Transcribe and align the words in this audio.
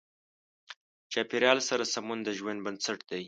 چاپېریال 1.11 1.59
سره 1.69 1.83
سمون 1.93 2.19
د 2.23 2.29
ژوند 2.37 2.59
بنسټ 2.65 2.99
دی. 3.09 3.19